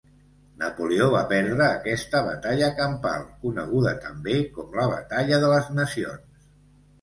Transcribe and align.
Napoleó 0.59 1.09
va 1.15 1.19
perdre 1.33 1.59
aquesta 1.73 2.21
batalla 2.27 2.69
campal, 2.79 3.27
coneguda 3.45 3.93
també 4.07 4.39
com 4.57 4.75
la 4.81 4.87
batalla 4.95 5.41
de 5.45 5.53
les 5.55 5.71
nacions. 5.83 6.43